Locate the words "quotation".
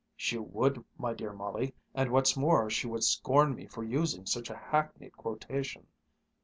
5.15-5.85